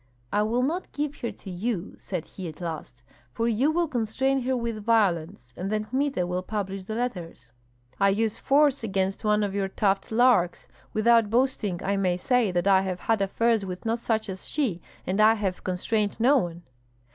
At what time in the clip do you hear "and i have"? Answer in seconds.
15.05-15.63